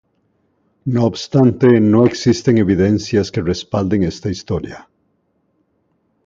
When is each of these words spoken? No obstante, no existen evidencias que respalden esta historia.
No 0.85 1.05
obstante, 1.05 1.79
no 1.79 2.07
existen 2.07 2.57
evidencias 2.57 3.29
que 3.31 3.43
respalden 3.43 4.01
esta 4.01 4.31
historia. 4.31 4.89